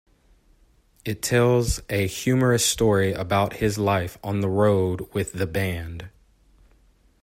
It 1.05 1.21
tells 1.21 1.79
a 1.87 2.07
humorous 2.07 2.65
story 2.65 3.13
about 3.13 3.57
his 3.57 3.77
life 3.77 4.17
on 4.23 4.41
the 4.41 4.49
road 4.49 5.07
with 5.13 5.33
the 5.33 5.45
band. 5.45 6.09